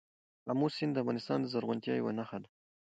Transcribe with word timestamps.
آمو 0.51 0.67
سیند 0.75 0.91
د 0.95 0.97
افغانستان 1.03 1.39
د 1.41 1.45
زرغونتیا 1.53 1.93
یوه 1.97 2.11
نښه 2.19 2.37
ده. 2.43 2.49